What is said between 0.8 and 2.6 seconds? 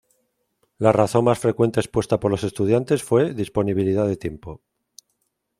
razón más frecuente expuesta por los